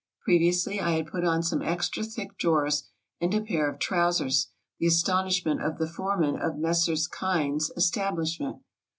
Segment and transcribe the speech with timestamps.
[0.23, 4.47] Previously I had put on some extra thick drawers and a pair of trousers,
[4.79, 7.07] the astonishment of the foreman of Messrs.
[7.07, 8.63] Kine's establishment.